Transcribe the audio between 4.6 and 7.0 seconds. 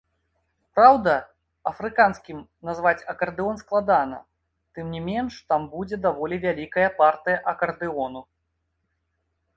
тым не менш там будзе даволі вялікая